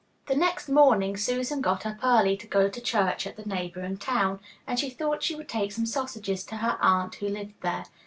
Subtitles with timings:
[0.25, 4.39] The next morning Susan got up early to go to church at the neighbouring town,
[4.65, 7.83] and she thought she would take some sausages to her aunt who lived there.